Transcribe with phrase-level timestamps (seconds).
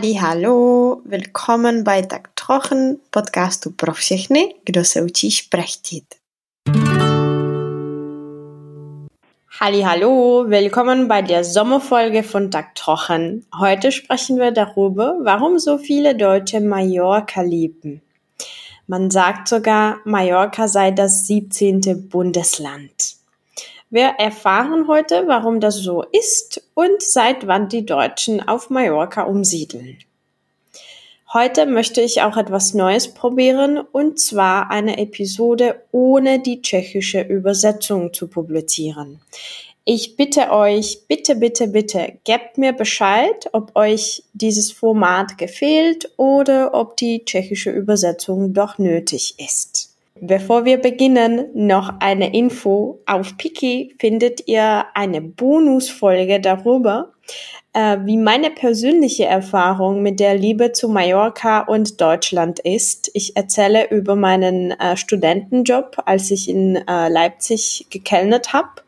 [0.00, 6.04] Halli, hallo, willkommen bei Tak Trochen, podcastu pro všechny, kdo se učí šprechtit.
[9.60, 13.44] Halli, hallo, willkommen bei der Sommerfolge von Tak Trochen.
[13.60, 18.00] Heute sprechen wir darüber, warum so viele Deutsche Mallorca lieben.
[18.88, 22.08] Man sagt sogar, Mallorca sei das 17.
[22.08, 23.19] Bundesland.
[23.92, 29.98] Wir erfahren heute, warum das so ist und seit wann die Deutschen auf Mallorca umsiedeln.
[31.32, 38.12] Heute möchte ich auch etwas Neues probieren und zwar eine Episode ohne die tschechische Übersetzung
[38.12, 39.20] zu publizieren.
[39.84, 46.74] Ich bitte euch, bitte, bitte, bitte, gebt mir Bescheid, ob euch dieses Format gefällt oder
[46.74, 49.89] ob die tschechische Übersetzung doch nötig ist.
[50.22, 53.00] Bevor wir beginnen, noch eine Info.
[53.06, 57.12] Auf Piki findet ihr eine Bonusfolge darüber,
[57.72, 63.10] äh, wie meine persönliche Erfahrung mit der Liebe zu Mallorca und Deutschland ist.
[63.14, 68.82] Ich erzähle über meinen äh, Studentenjob, als ich in äh, Leipzig gekellnet habe.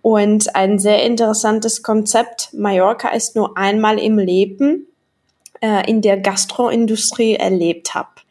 [0.00, 2.50] Und ein sehr interessantes Konzept.
[2.52, 4.86] Mallorca ist nur einmal im Leben
[5.60, 8.21] äh, in der Gastroindustrie erlebt habe.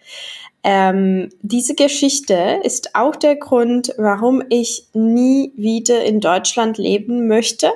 [0.63, 7.71] Ähm, diese Geschichte ist auch der Grund, warum ich nie wieder in Deutschland leben möchte.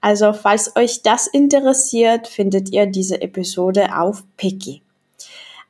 [0.00, 4.82] Also falls euch das interessiert, findet ihr diese Episode auf Piki.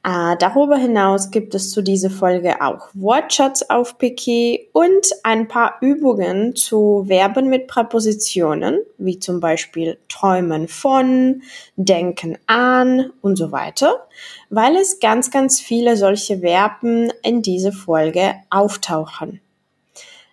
[0.06, 5.78] Äh, darüber hinaus gibt es zu dieser Folge auch Wortschatz auf Piki und ein paar
[5.80, 11.40] Übungen zu Verben mit Präpositionen, wie zum Beispiel träumen von,
[11.76, 14.06] denken an und so weiter,
[14.50, 19.40] weil es ganz, ganz viele solche Verben in dieser Folge auftauchen.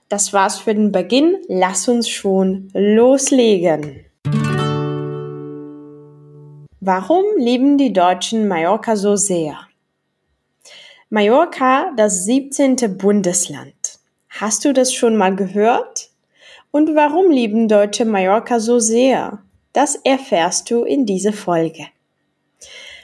[0.10, 1.38] Das war's für den Beginn.
[1.48, 4.04] Lass uns schon loslegen.
[6.82, 9.71] Warum lieben die Deutschen Mallorca so sehr?
[11.14, 12.98] Mallorca, das 17.
[12.98, 14.00] Bundesland.
[14.30, 16.10] Hast du das schon mal gehört?
[16.72, 19.40] Und warum lieben Deutsche Mallorca so sehr?
[19.74, 21.88] Das erfährst du in dieser Folge.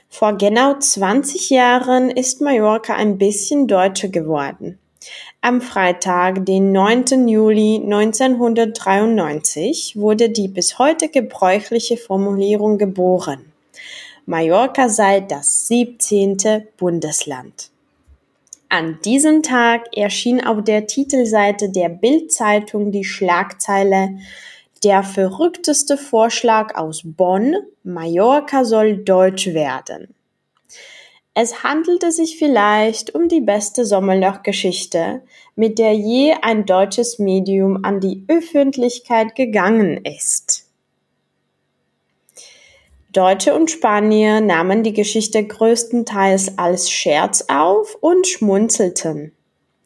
[0.07, 4.79] Vor genau 20 Jahren ist Mallorca ein bisschen deutscher geworden.
[5.41, 7.27] Am Freitag, den 9.
[7.27, 13.51] Juli 1993, wurde die bis heute gebräuchliche Formulierung geboren.
[14.25, 16.37] Mallorca sei das 17.
[16.77, 17.69] Bundesland.
[18.69, 24.17] An diesem Tag erschien auf der Titelseite der Bildzeitung die Schlagzeile
[24.83, 30.13] Der verrückteste Vorschlag aus Bonn, Mallorca soll deutsch werden.
[31.33, 35.21] Es handelte sich vielleicht um die beste Sommerlochgeschichte,
[35.55, 40.66] mit der je ein deutsches Medium an die Öffentlichkeit gegangen ist.
[43.17, 49.31] Deutsche und Spanier nahmen die Geschichte größtenteils als Scherz auf und schmunzelten.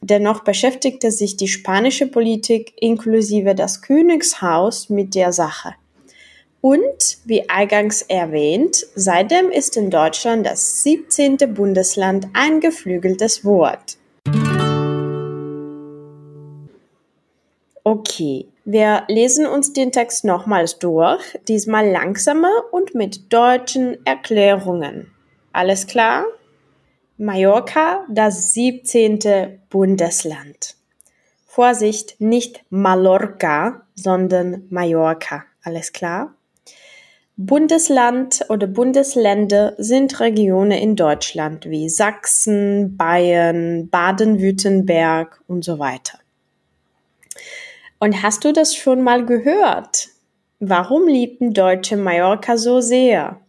[0.01, 5.75] Dennoch beschäftigte sich die spanische Politik inklusive das Königshaus mit der Sache.
[6.59, 11.37] Und, wie eingangs erwähnt, seitdem ist in Deutschland das 17.
[11.53, 13.95] Bundesland ein geflügeltes Wort.
[17.83, 25.11] Okay, wir lesen uns den Text nochmals durch, diesmal langsamer und mit deutschen Erklärungen.
[25.51, 26.25] Alles klar?
[27.17, 29.59] Mallorca, das 17.
[29.69, 30.75] Bundesland.
[31.47, 35.43] Vorsicht, nicht Mallorca, sondern Mallorca.
[35.63, 36.35] Alles klar?
[37.35, 46.20] Bundesland oder Bundesländer sind Regionen in Deutschland wie Sachsen, Bayern, Baden-Württemberg und so weiter.
[48.01, 50.09] Und hast du das schon mal gehört?
[50.59, 53.39] Warum liebten Deutsche Mallorca so sehr?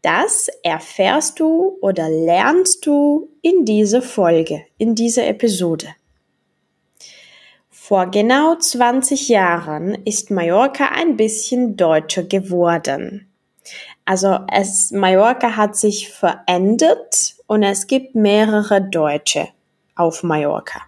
[0.00, 5.88] Das erfährst du oder lernst du in dieser Folge, in dieser Episode.
[7.68, 13.28] Vor genau 20 Jahren ist Mallorca ein bisschen deutscher geworden.
[14.04, 19.48] Also es, Mallorca hat sich verändert und es gibt mehrere Deutsche
[19.96, 20.82] auf Mallorca.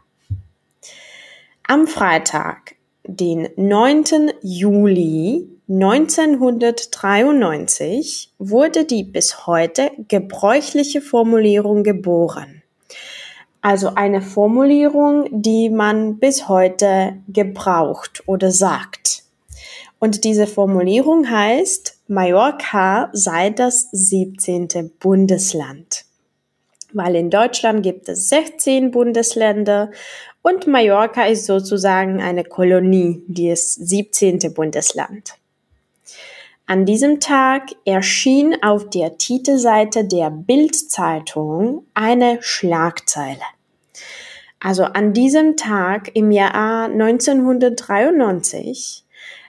[1.66, 4.32] Am Freitag, den 9.
[4.42, 12.62] Juli 1993 wurde die bis heute gebräuchliche Formulierung geboren.
[13.60, 19.22] Also eine Formulierung, die man bis heute gebraucht oder sagt.
[20.00, 24.90] Und diese Formulierung heißt, Mallorca sei das 17.
[24.98, 26.04] Bundesland.
[26.92, 29.90] Weil in Deutschland gibt es 16 Bundesländer
[30.42, 34.52] und Mallorca ist sozusagen eine Kolonie, ist 17.
[34.54, 35.38] Bundesland.
[36.66, 43.42] An diesem Tag erschien auf der Titelseite der Bildzeitung eine Schlagzeile.
[44.60, 49.04] Also an diesem Tag im Jahr 1993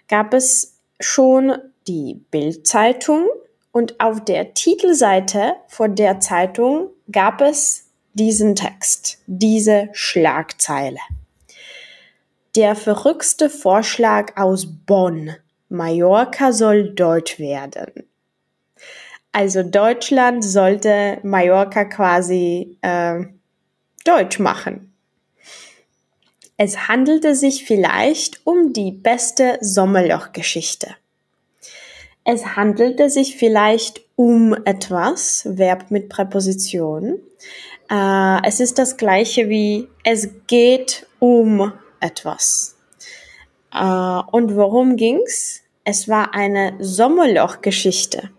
[0.08, 1.54] gab es schon
[1.88, 3.28] die Bildzeitung
[3.72, 7.83] und auf der Titelseite von der Zeitung gab es
[8.14, 11.00] diesen Text, diese Schlagzeile.
[12.56, 15.36] Der verrückte Vorschlag aus Bonn.
[15.70, 18.08] Mallorca soll deutsch werden.
[19.32, 23.24] Also Deutschland sollte Mallorca quasi äh,
[24.06, 24.94] deutsch machen.
[26.58, 30.96] Es handelte sich vielleicht um die beste Sommerlochgeschichte.
[32.24, 37.20] Es handelte sich vielleicht um etwas, Verb mit Präposition.
[37.90, 42.76] Äh, es ist das gleiche wie es geht um etwas.
[43.74, 45.62] Äh, und worum ging's?
[45.84, 48.30] Es war eine Sommerloch-Geschichte.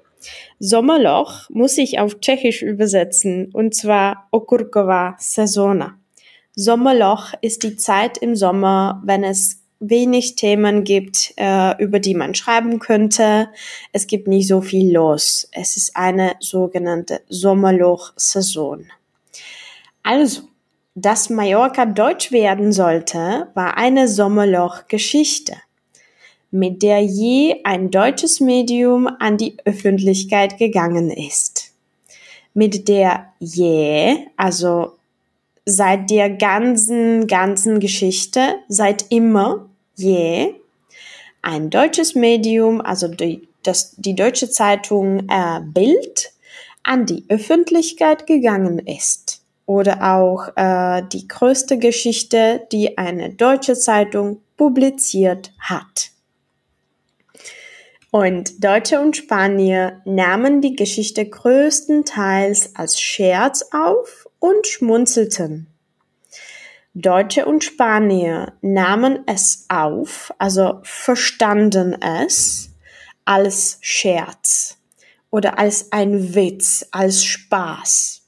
[0.58, 5.98] Sommerloch muss ich auf Tschechisch übersetzen, und zwar Okurkova Sezona.
[6.56, 12.34] Sommerloch ist die Zeit im Sommer, wenn es wenig Themen gibt, äh, über die man
[12.34, 13.48] schreiben könnte.
[13.92, 15.48] Es gibt nicht so viel los.
[15.52, 18.86] Es ist eine sogenannte Sommerloch-Saison.
[20.04, 20.42] Also,
[20.94, 25.54] dass Mallorca deutsch werden sollte, war eine Sommerloch-Geschichte
[26.54, 31.72] mit der je ein deutsches Medium an die Öffentlichkeit gegangen ist.
[32.54, 34.92] Mit der je, also
[35.66, 40.54] seit der ganzen, ganzen Geschichte, seit immer, je,
[41.42, 46.30] ein deutsches Medium, also die, das, die deutsche Zeitung äh, Bild,
[46.84, 49.43] an die Öffentlichkeit gegangen ist.
[49.66, 56.10] Oder auch äh, die größte Geschichte, die eine deutsche Zeitung publiziert hat.
[58.10, 65.66] Und Deutsche und Spanier nahmen die Geschichte größtenteils als Scherz auf und schmunzelten.
[66.94, 72.70] Deutsche und Spanier nahmen es auf, also verstanden es
[73.24, 74.78] als Scherz
[75.30, 78.23] oder als ein Witz, als Spaß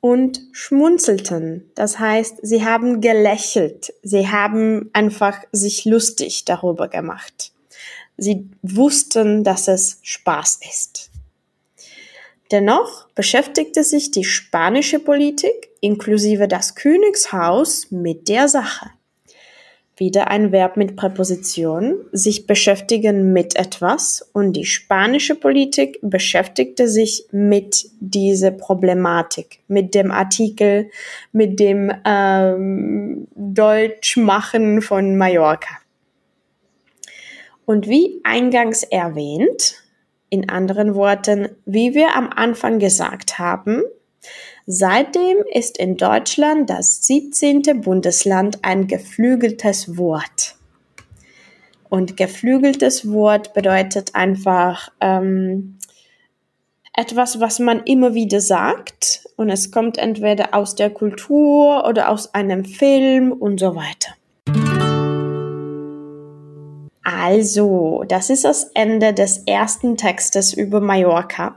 [0.00, 1.70] und schmunzelten.
[1.74, 7.52] Das heißt, sie haben gelächelt, sie haben einfach sich lustig darüber gemacht.
[8.16, 11.10] Sie wussten, dass es Spaß ist.
[12.52, 18.90] Dennoch beschäftigte sich die spanische Politik inklusive das Königshaus mit der Sache.
[19.98, 24.28] Wieder ein Verb mit Präposition, sich beschäftigen mit etwas.
[24.34, 30.90] Und die spanische Politik beschäftigte sich mit dieser Problematik, mit dem Artikel,
[31.32, 35.78] mit dem ähm, Deutschmachen von Mallorca.
[37.64, 39.82] Und wie eingangs erwähnt,
[40.28, 43.82] in anderen Worten, wie wir am Anfang gesagt haben,
[44.66, 47.62] seitdem ist in Deutschland das 17.
[47.80, 50.56] Bundesland ein geflügeltes Wort.
[51.88, 55.78] Und geflügeltes Wort bedeutet einfach ähm,
[56.92, 62.34] etwas, was man immer wieder sagt und es kommt entweder aus der Kultur oder aus
[62.34, 64.14] einem Film und so weiter.
[67.08, 71.56] Also, das ist das Ende des ersten Textes über Mallorca.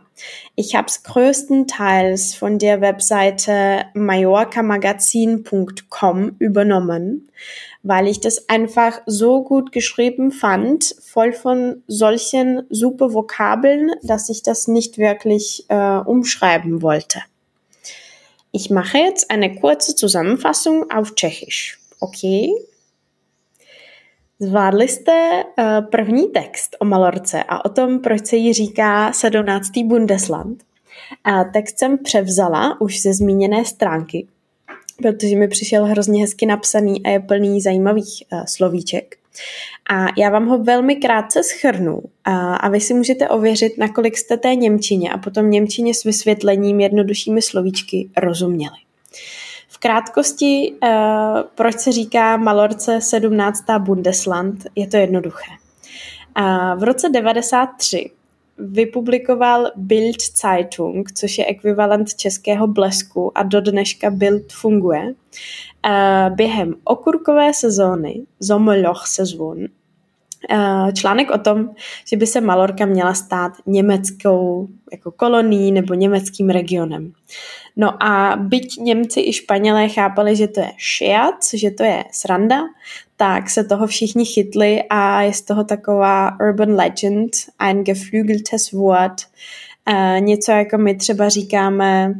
[0.53, 7.31] Ich habe es größtenteils von der Webseite mallorcamagazin.com übernommen,
[7.81, 14.43] weil ich das einfach so gut geschrieben fand, voll von solchen super Vokabeln, dass ich
[14.43, 17.23] das nicht wirklich äh, umschreiben wollte.
[18.51, 21.79] Ich mache jetzt eine kurze Zusammenfassung auf Tschechisch.
[21.99, 22.53] Okay?
[24.41, 29.71] Zvládli jste uh, první text o Malorce a o tom, proč se jí říká 17.
[29.85, 30.63] Bundesland.
[31.23, 34.27] A text jsem převzala už ze zmíněné stránky,
[34.97, 39.15] protože mi přišel hrozně hezky napsaný a je plný zajímavých uh, slovíček.
[39.89, 44.37] A já vám ho velmi krátce schrnu a, a vy si můžete ověřit, nakolik jste
[44.37, 48.77] té Němčině a potom Němčině s vysvětlením jednoduššími slovíčky rozuměli
[49.79, 50.89] krátkosti, uh,
[51.55, 53.63] proč se říká Malorce 17.
[53.79, 55.51] Bundesland, je to jednoduché.
[56.39, 58.11] Uh, v roce 93
[58.57, 66.75] vypublikoval Bild Zeitung, což je ekvivalent českého blesku a do dneška Bild funguje, uh, během
[66.83, 69.57] okurkové sezóny, Sommerloch sezon,
[70.51, 71.69] uh, článek o tom,
[72.05, 77.13] že by se Malorka měla stát německou jako kolonií nebo německým regionem.
[77.81, 82.61] No a byť Němci i Španělé chápali, že to je šiac, že to je sranda,
[83.17, 89.21] tak se toho všichni chytli a je z toho taková urban legend, ein geflügeltes Wort,
[89.89, 92.13] uh, něco jako my třeba říkáme,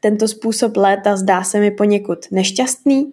[0.00, 3.12] tento způsob léta zdá se mi poněkud nešťastný,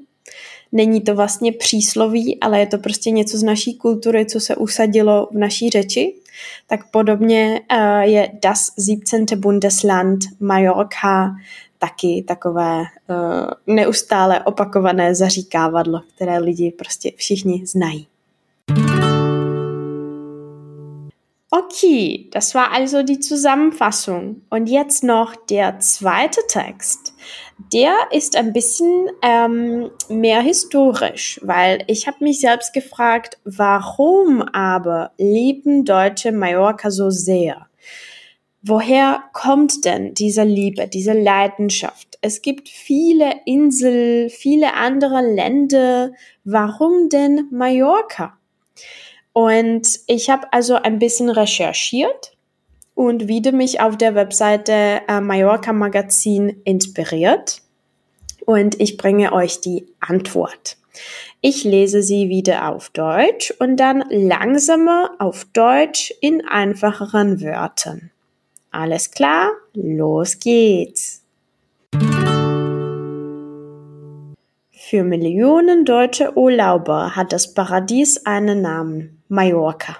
[0.71, 5.29] Není to vlastně přísloví, ale je to prostě něco z naší kultury, co se usadilo
[5.31, 6.15] v naší řeči.
[6.67, 9.33] Tak podobně uh, je Das 17.
[9.33, 11.35] Bundesland Mallorca
[11.79, 18.07] taky takové uh, neustále opakované zaříkávadlo, které lidi prostě všichni znají.
[21.51, 24.41] Okay, das war also die Zusammenfassung.
[24.49, 27.04] Und jetzt noch der zweite Text.
[27.73, 35.11] Der ist ein bisschen ähm, mehr historisch, weil ich habe mich selbst gefragt, warum aber
[35.17, 37.67] lieben Deutsche Mallorca so sehr?
[38.61, 42.17] Woher kommt denn diese Liebe, diese Leidenschaft?
[42.21, 46.11] Es gibt viele Inseln, viele andere Länder.
[46.43, 48.39] Warum denn Mallorca?
[49.33, 52.34] Und ich habe also ein bisschen recherchiert
[52.95, 57.61] und wieder mich auf der Webseite äh, Mallorca Magazin inspiriert.
[58.45, 60.77] Und ich bringe euch die Antwort.
[61.41, 68.11] Ich lese sie wieder auf Deutsch und dann langsamer auf Deutsch in einfacheren Wörtern.
[68.71, 69.51] Alles klar?
[69.73, 71.21] Los geht's!
[74.71, 79.97] Für Millionen deutsche Urlauber hat das Paradies einen Namen, Mallorca.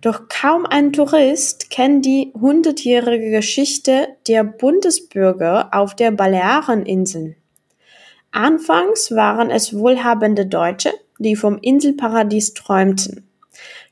[0.00, 7.36] Doch kaum ein Tourist kennt die hundertjährige Geschichte der Bundesbürger auf der Baleareninseln.
[8.30, 13.28] Anfangs waren es wohlhabende Deutsche, die vom Inselparadies träumten.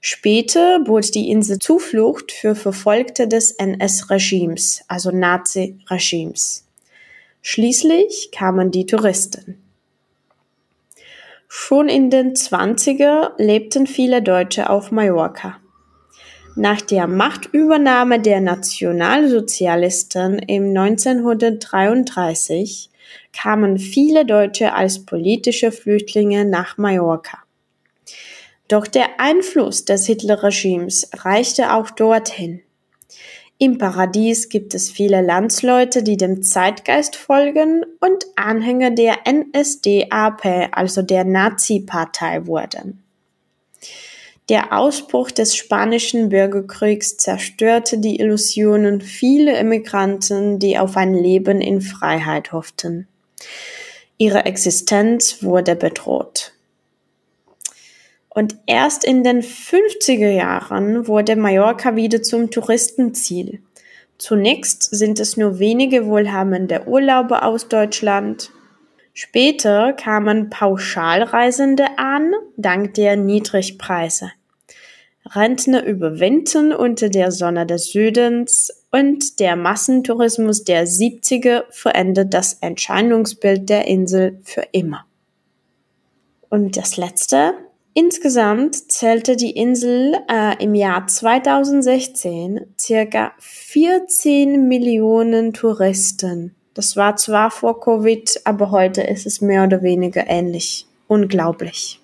[0.01, 6.67] Später bot die Insel Zuflucht für Verfolgte des NS-Regimes, also Nazi-Regimes.
[7.41, 9.63] Schließlich kamen die Touristen.
[11.47, 15.62] Schon in den 20er lebten viele Deutsche auf Mallorca.
[16.55, 22.91] Nach der Machtübernahme der Nationalsozialisten im 1933
[23.33, 27.39] kamen viele Deutsche als politische Flüchtlinge nach Mallorca.
[28.69, 32.61] Doch der Einfluss des Hitlerregimes reichte auch dorthin.
[33.59, 41.01] Im Paradies gibt es viele Landsleute, die dem Zeitgeist folgen und Anhänger der NSDAP, also
[41.01, 43.03] der Nazi-Partei wurden.
[44.53, 51.81] Der Ausbruch des spanischen Bürgerkriegs zerstörte die Illusionen vieler Immigranten, die auf ein Leben in
[51.81, 53.09] Freiheit hofften.
[54.19, 56.53] Ihre Existenz wurde bedroht.
[58.29, 63.63] Und erst in den 50er Jahren wurde Mallorca wieder zum Touristenziel.
[64.19, 68.51] Zunächst sind es nur wenige wohlhabende Urlauber aus Deutschland.
[69.15, 74.31] Später kamen Pauschalreisende an, dank der Niedrigpreise.
[75.31, 83.69] Rentner überwintern unter der Sonne des Südens und der Massentourismus der 70er verändert das Entscheidungsbild
[83.69, 85.07] der Insel für immer.
[86.49, 87.55] Und das letzte,
[87.95, 96.55] Insgesamt zählte die Insel äh, im Jahr 2016 circa 14 Millionen Touristen.
[96.73, 100.87] Das war zwar vor Covid, aber heute ist es mehr oder weniger ähnlich.
[101.07, 102.01] Unglaublich.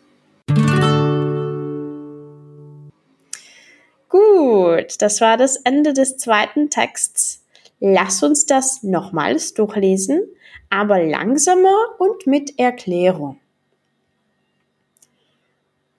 [4.88, 7.44] Gut, das war das Ende des zweiten Texts.
[7.78, 10.22] Lass uns das nochmals durchlesen,
[10.70, 13.38] aber langsamer und mit Erklärung.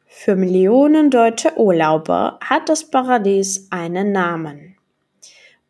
[0.07, 4.75] Für Millionen deutsche Urlauber hat das Paradies einen Namen.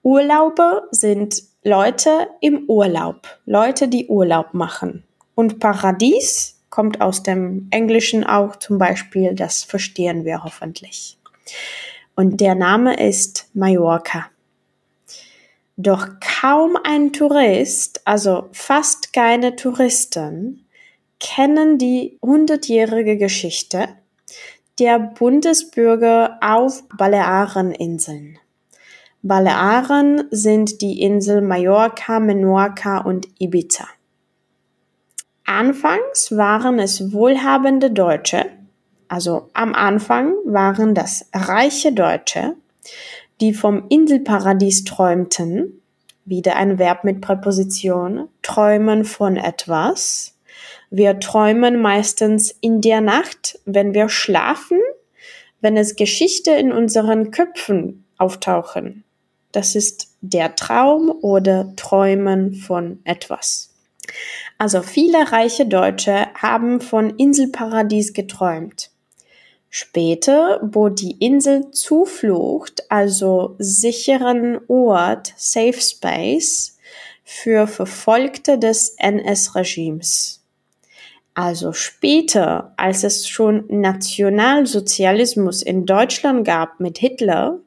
[0.02, 5.04] Urlauber sind Leute im Urlaub, Leute, die Urlaub machen.
[5.36, 11.18] Und Paradies kommt aus dem Englischen auch zum Beispiel, das verstehen wir hoffentlich.
[12.20, 14.26] Und der Name ist Mallorca.
[15.78, 20.66] Doch kaum ein Tourist, also fast keine Touristen,
[21.22, 23.88] kennen die hundertjährige Geschichte
[24.80, 28.38] der Bundesbürger auf Baleareninseln.
[29.22, 33.88] Balearen sind die Insel Mallorca, Menorca und Ibiza.
[35.46, 38.59] Anfangs waren es wohlhabende Deutsche,
[39.10, 42.56] also am Anfang waren das reiche Deutsche,
[43.42, 45.82] die vom Inselparadies träumten,
[46.26, 50.36] wieder ein Verb mit Präposition, träumen von etwas,
[50.92, 54.80] wir träumen meistens in der Nacht, wenn wir schlafen,
[55.62, 59.04] wenn es Geschichte in unseren Köpfen auftauchen.
[59.52, 63.74] Das ist der Traum oder Träumen von etwas.
[64.58, 68.92] Also viele reiche Deutsche haben von Inselparadies geträumt.
[69.70, 76.78] Später bot die Insel Zuflucht, also sicheren Ort, Safe Space,
[77.24, 80.44] für Verfolgte des NS-Regimes.
[81.36, 87.60] Also später, als es schon Nationalsozialismus in Deutschland gab mit Hitler,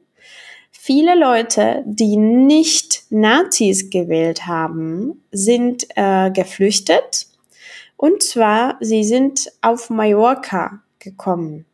[0.69, 7.27] viele Leute, die nicht Nazis gewählt haben, sind äh, geflüchtet.
[7.95, 11.65] Und zwar, sie sind auf Mallorca gekommen.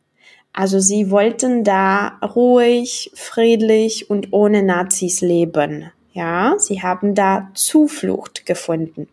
[0.52, 5.90] Also sie wollten da ruhig, friedlich und ohne Nazis leben.
[6.12, 9.08] Ja, sie haben da Zuflucht gefunden.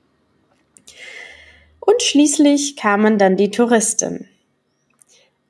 [1.80, 4.28] Und schließlich kamen dann die Touristen.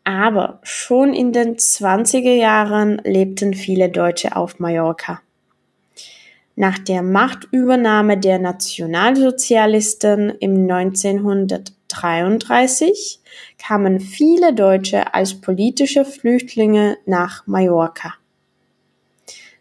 [0.03, 5.21] Aber schon in den 20er Jahren lebten viele Deutsche auf Mallorca.
[6.59, 13.19] Nach der Machtübernahme der Nationalsozialisten im 1933
[13.59, 18.15] kamen viele Deutsche als politische Flüchtlinge nach Mallorca.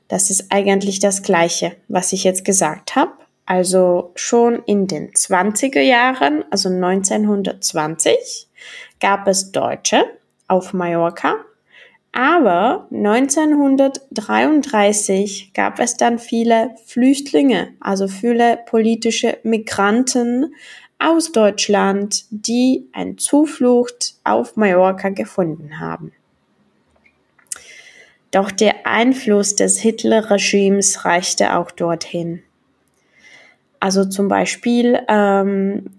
[0.09, 3.13] Das ist eigentlich das Gleiche, was ich jetzt gesagt habe.
[3.45, 8.49] Also schon in den 20er Jahren, also 1920,
[9.01, 10.07] gab es Deutsche
[10.49, 11.35] auf Mallorca,
[12.13, 20.55] aber 1933 gab es dann viele Flüchtlinge, also viele politische Migranten
[20.99, 26.13] aus Deutschland, die eine Zuflucht auf Mallorca gefunden haben.
[28.31, 32.43] Doch der Einfluss des Hitler-Regimes reichte auch dorthin.
[33.79, 35.91] Also zum Beispiel, ähm,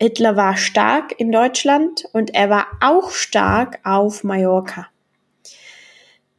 [0.00, 4.88] Hitler war stark in Deutschland und er war auch stark auf Mallorca.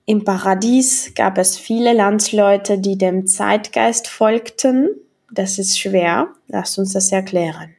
[0.06, 4.90] Im Paradies gab es viele Landsleute, die dem Zeitgeist folgten.
[5.32, 6.28] Das ist schwer.
[6.48, 7.74] Lasst uns das erklären.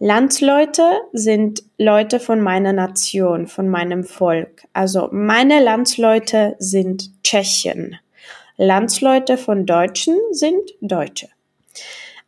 [0.00, 0.82] Landsleute
[1.12, 4.66] sind Leute von meiner Nation, von meinem Volk.
[4.72, 8.00] Also meine Landsleute sind Tschechen.
[8.56, 11.28] Landsleute von Deutschen sind Deutsche.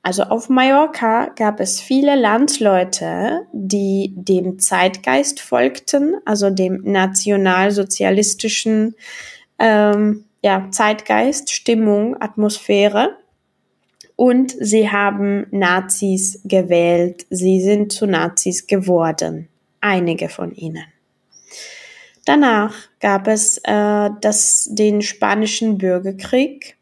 [0.06, 8.94] Also auf Mallorca gab es viele Landsleute, die dem Zeitgeist folgten, also dem nationalsozialistischen
[9.58, 13.16] ähm, ja, Zeitgeist, Stimmung, Atmosphäre
[14.14, 17.26] und sie haben Nazis gewählt.
[17.30, 19.48] Sie sind zu Nazis geworden.
[19.80, 20.84] Einige von ihnen.
[22.24, 26.76] Danach gab es äh, das, den spanischen Bürgerkrieg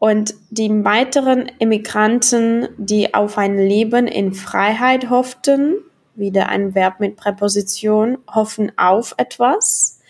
[0.00, 5.76] und die weiteren Immigranten, die auf ein Leben in Freiheit hofften,
[6.14, 10.00] wieder ein Verb mit Präposition, hoffen auf etwas,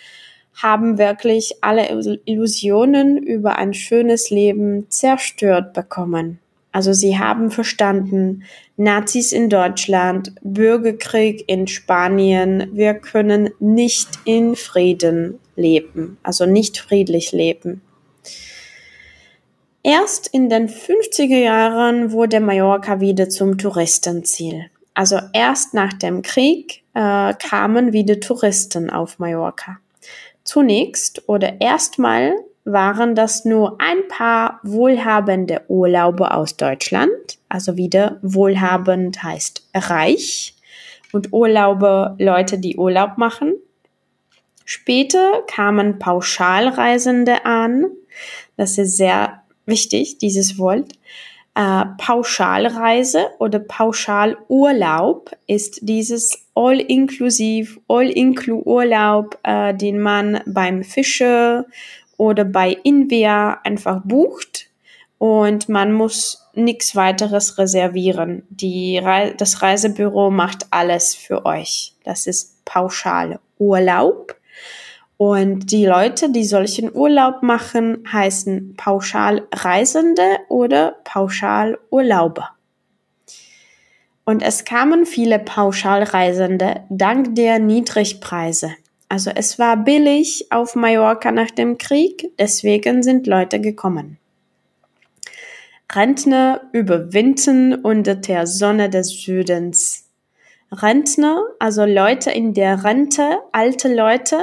[0.54, 1.88] haben wirklich alle
[2.24, 6.38] Illusionen über ein schönes Leben zerstört bekommen.
[6.70, 8.44] Also sie haben verstanden,
[8.76, 17.32] Nazis in Deutschland, Bürgerkrieg in Spanien, wir können nicht in Frieden leben, also nicht friedlich
[17.32, 17.82] leben.
[19.82, 24.66] Erst in den 50er Jahren wurde Mallorca wieder zum Touristenziel.
[24.92, 29.78] Also erst nach dem Krieg äh, kamen wieder Touristen auf Mallorca.
[30.44, 37.38] Zunächst oder erstmal waren das nur ein paar wohlhabende Urlauber aus Deutschland.
[37.48, 40.54] Also wieder wohlhabend heißt reich
[41.12, 43.54] und Urlauber Leute, die Urlaub machen.
[44.66, 47.86] Später kamen Pauschalreisende an.
[48.56, 49.39] Das ist sehr
[49.70, 50.92] wichtig, dieses Wort.
[51.54, 61.64] Äh, Pauschalreise oder Pauschalurlaub ist dieses All-Inclusive, All-Inclu-Urlaub, äh, den man beim Fischer
[62.16, 64.70] oder bei Invia einfach bucht
[65.20, 68.42] und man muss nichts weiteres reservieren.
[68.48, 71.94] Die Re das Reisebüro macht alles für euch.
[72.04, 74.34] Das ist Pauschalurlaub.
[75.20, 82.52] Und die Leute, die solchen Urlaub machen, heißen Pauschalreisende oder Pauschalurlauber.
[84.24, 88.70] Und es kamen viele Pauschalreisende dank der Niedrigpreise.
[89.10, 94.16] Also es war billig auf Mallorca nach dem Krieg, deswegen sind Leute gekommen.
[95.92, 100.08] Rentner überwinden unter der Sonne des Südens.
[100.72, 104.40] Rentner, also Leute in der Rente, alte Leute,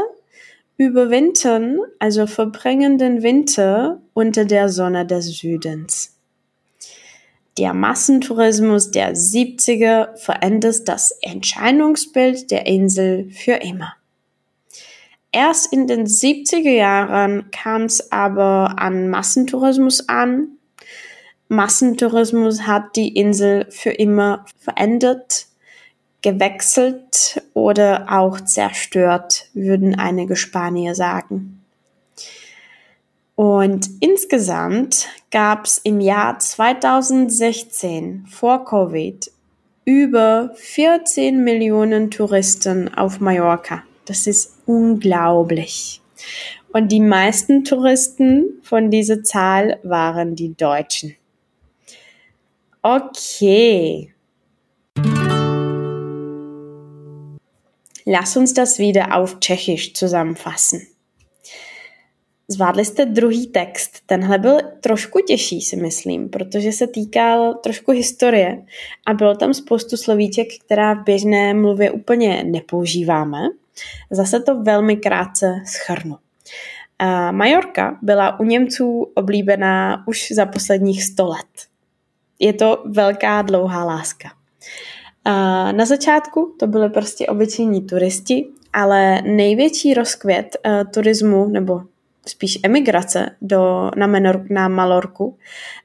[0.78, 6.14] überwintern, also verbringen den Winter unter der Sonne des Südens.
[7.58, 13.94] Der Massentourismus der 70er verändert das Entscheidungsbild der Insel für immer.
[15.32, 20.50] Erst in den 70er Jahren kam es aber an Massentourismus an.
[21.48, 25.47] Massentourismus hat die Insel für immer verändert,
[26.28, 31.64] gewechselt oder auch zerstört, würden einige Spanier sagen.
[33.36, 39.32] Und insgesamt gab es im Jahr 2016 vor Covid
[39.86, 43.84] über 14 Millionen Touristen auf Mallorca.
[44.04, 46.02] Das ist unglaublich.
[46.74, 51.16] Und die meisten Touristen von dieser Zahl waren die Deutschen.
[52.82, 54.14] Okay.
[58.12, 60.80] Lass uns das wieder auf Tschechisch zusammenfassen.
[62.48, 64.00] Zvládli jste druhý text.
[64.06, 68.66] Tenhle byl trošku těžší, si myslím, protože se týkal trošku historie
[69.06, 73.40] a bylo tam spoustu slovíček, která v běžné mluvě úplně nepoužíváme.
[74.12, 76.18] Zase to velmi krátce schrnu.
[77.32, 81.68] Majorka byla u Němců oblíbená už za posledních sto let.
[82.40, 84.30] Je to velká dlouhá láska.
[85.72, 90.58] Na začátku to byly prostě obyčejní turisti, ale největší rozkvět
[90.94, 91.82] turismu nebo
[92.26, 95.38] spíš emigrace do, na, Menor, na Malorku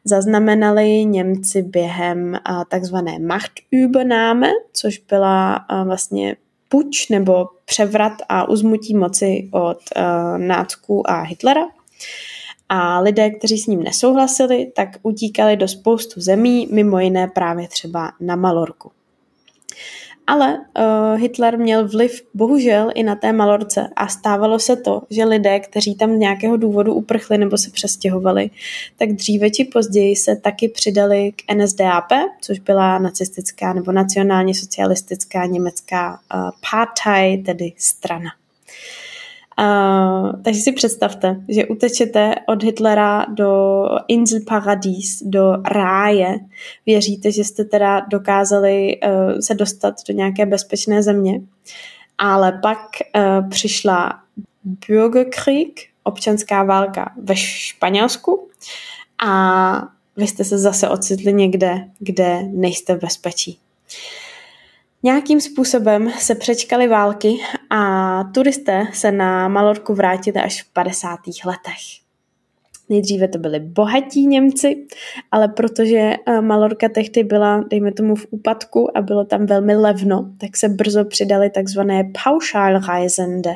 [0.04, 6.36] zaznamenali Němci během takzvané Machtübernahme, což byla vlastně
[6.68, 9.78] puč nebo převrat a uzmutí moci od
[10.88, 11.64] uh, a Hitlera.
[12.68, 18.12] A lidé, kteří s ním nesouhlasili, tak utíkali do spoustu zemí, mimo jiné právě třeba
[18.20, 18.90] na Malorku.
[20.26, 25.24] Ale uh, Hitler měl vliv bohužel i na té Malorce a stávalo se to, že
[25.24, 28.50] lidé, kteří tam z nějakého důvodu uprchli nebo se přestěhovali,
[28.96, 35.46] tak dříve či později se taky přidali k NSDAP, což byla nacistická nebo nacionálně socialistická
[35.46, 38.30] německá uh, Partei, tedy strana.
[39.58, 46.34] Uh, takže si představte, že utečete od Hitlera do Insel Paradis, do ráje.
[46.86, 51.40] Věříte, že jste teda dokázali uh, se dostat do nějaké bezpečné země.
[52.18, 52.78] Ale pak
[53.16, 54.20] uh, přišla
[54.64, 58.48] Bürgerkrieg, občanská válka ve Španělsku
[59.24, 63.58] a vy jste se zase ocitli někde, kde nejste v bezpečí.
[65.04, 67.36] Nějakým způsobem se přečkaly války
[67.70, 71.18] a turisté se na Malorku vrátili až v 50.
[71.46, 72.02] letech.
[72.88, 74.86] Nejdříve to byli bohatí Němci,
[75.30, 80.30] ale protože eh, Malorka tehdy byla, dejme tomu, v úpadku a bylo tam velmi levno,
[80.38, 83.54] tak se brzo přidali takzvané Pauschalreisende,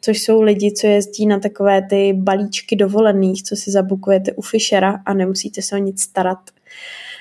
[0.00, 5.02] což jsou lidi, co jezdí na takové ty balíčky dovolených, co si zabukujete u Fischera
[5.06, 6.38] a nemusíte se o nic starat.
[6.38, 7.11] Uh,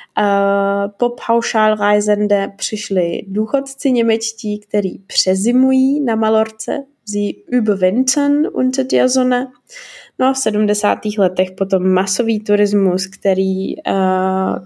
[0.97, 9.47] po paušálreisende přišli důchodci němečtí, kteří přezimují na Malorce, sie überwintern unter der Sonne.
[10.19, 11.00] No a v 70.
[11.17, 13.93] letech potom masový turismus, který uh,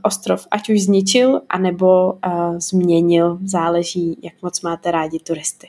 [0.03, 5.67] ostrov ať už zničil, anebo uh, změnil, záleží, jak moc máte rádi turisty.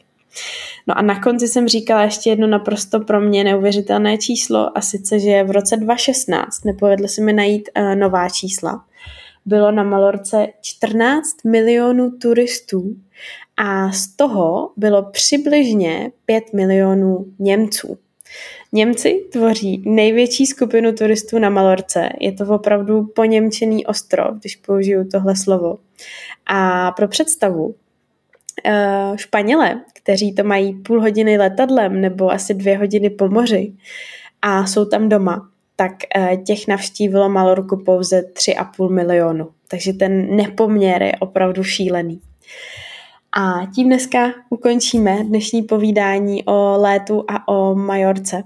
[0.86, 5.20] No a na konci jsem říkala ještě jedno naprosto pro mě neuvěřitelné číslo a sice,
[5.20, 8.84] že v roce 2016 nepovedlo se mi najít uh, nová čísla,
[9.46, 12.96] bylo na Malorce 14 milionů turistů
[13.56, 17.98] a z toho bylo přibližně 5 milionů Němců.
[18.72, 22.08] Němci tvoří největší skupinu turistů na Malorce.
[22.20, 25.78] Je to opravdu poněmčený ostrov, když použiju tohle slovo.
[26.46, 27.74] A pro představu,
[28.64, 33.72] eh, Španěle, kteří to mají půl hodiny letadlem nebo asi dvě hodiny po moři
[34.42, 39.48] a jsou tam doma, tak eh, těch navštívilo Malorku pouze 3,5 milionu.
[39.68, 42.20] Takže ten nepoměr je opravdu šílený.
[43.38, 48.42] A tím dneska ukončíme dnešní povídání o létu a o Majorce.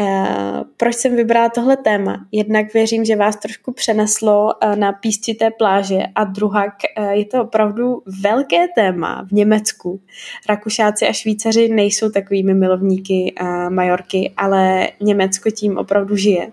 [0.00, 2.26] Eh, proč jsem vybrala tohle téma?
[2.32, 7.42] Jednak věřím, že vás trošku přeneslo eh, na písčité pláže a druhak eh, je to
[7.42, 10.00] opravdu velké téma v Německu.
[10.48, 13.34] Rakušáci a Švýcaři nejsou takovými milovníky
[13.68, 16.52] Majorky, ale Německo tím opravdu žije.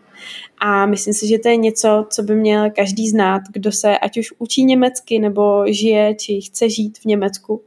[0.58, 4.18] A myslím si, že to je něco, co by měl každý znát, kdo se ať
[4.18, 7.62] už učí německy nebo žije či chce žít v Německu.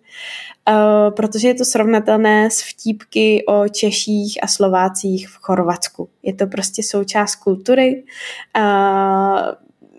[0.68, 6.08] Uh, protože je to srovnatelné s vtípky o Češích a Slovácích v Chorvatsku.
[6.22, 8.04] Je to prostě součást kultury.
[8.56, 9.54] Uh,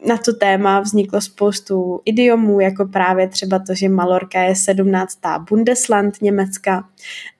[0.07, 5.19] na to téma vzniklo spoustu idiomů, jako právě třeba to, že Malorka je 17.
[5.49, 6.89] Bundesland Německa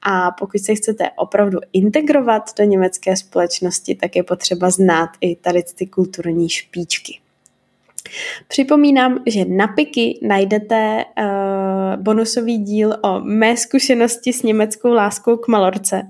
[0.01, 5.63] a pokud se chcete opravdu integrovat do německé společnosti, tak je potřeba znát i tady
[5.75, 7.19] ty kulturní špičky.
[8.47, 15.47] Připomínám, že na Piky najdete uh, bonusový díl o mé zkušenosti s německou láskou k
[15.47, 16.01] Malorce,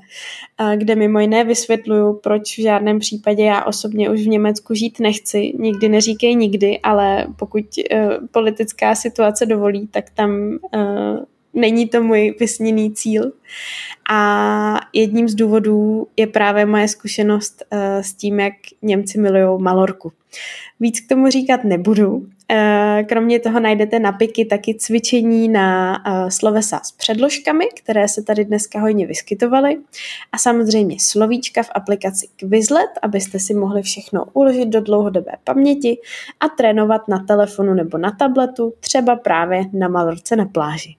[0.59, 4.99] uh, kde mimo jiné vysvětluju, proč v žádném případě já osobně už v Německu žít
[4.99, 5.51] nechci.
[5.59, 10.31] Nikdy neříkej nikdy, ale pokud uh, politická situace dovolí, tak tam
[10.75, 11.19] uh,
[11.53, 13.31] není to můj vysněný cíl.
[14.09, 14.19] A
[14.93, 20.11] jedním z důvodů je právě moje zkušenost uh, s tím, jak Němci milují Malorku.
[20.79, 22.25] Víc k tomu říkat nebudu.
[22.51, 28.23] Eh, kromě toho najdete na Piky taky cvičení na eh, slovesa s předložkami, které se
[28.23, 29.77] tady dneska hodně vyskytovaly.
[30.31, 35.97] A samozřejmě slovíčka v aplikaci Quizlet, abyste si mohli všechno uložit do dlouhodobé paměti
[36.39, 40.95] a trénovat na telefonu nebo na tabletu, třeba právě na malorce na pláži.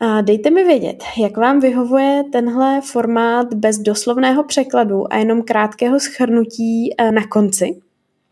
[0.00, 6.00] A dejte mi vědět, jak vám vyhovuje tenhle formát bez doslovného překladu a jenom krátkého
[6.00, 7.80] schrnutí eh, na konci.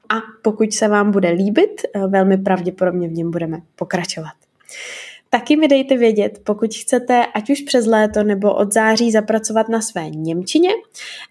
[0.08, 4.32] A pokud se vám bude líbit, eh, velmi pravděpodobně v něm budeme pokračovat.
[5.30, 9.80] Taky mi dejte vědět, pokud chcete, ať už přes léto nebo od září zapracovat na
[9.80, 10.70] své Němčině.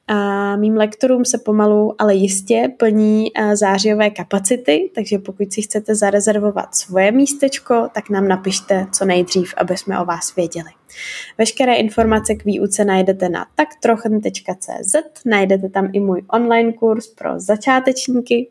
[0.08, 6.76] A mým lektorům se pomalu, ale jistě plní zářijové kapacity, takže pokud si chcete zarezervovat
[6.76, 10.70] svoje místečko, tak nám napište co nejdřív, aby jsme o vás věděli.
[11.38, 18.50] Veškeré informace k výuce najdete na taktrochen.cz, najdete tam i můj online kurz pro začátečníky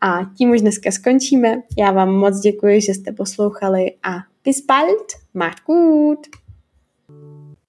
[0.00, 1.62] a tím už dneska skončíme.
[1.78, 6.26] Já vám moc děkuji, že jste poslouchali a bis bald, macht gut.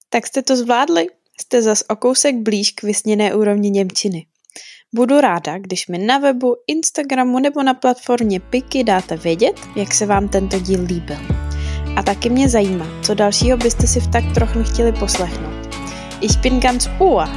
[0.10, 1.08] Tak jste to zvládli?
[1.42, 4.26] Jste zas o kousek blíž k vysněné úrovni Němčiny.
[4.94, 10.06] Budu ráda, když mi na webu, Instagramu nebo na platformě Piky dáte vědět, jak se
[10.06, 11.18] vám tento díl líbil.
[11.96, 15.76] A taky mě zajímá, co dalšího byste si v tak trochu chtěli poslechnout.
[16.22, 17.28] Ich bin ganz Ohr.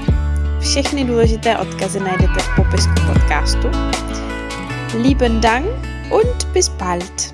[0.60, 3.68] Všechny důležité odkazy najdete v popisku podcastu.
[5.02, 5.66] Lieben Dank
[6.10, 7.33] und bis bald.